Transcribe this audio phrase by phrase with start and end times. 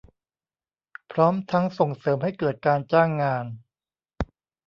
[1.11, 3.45] พร้อมทั้งส่งเสริมให้เกิดการจ้างงาน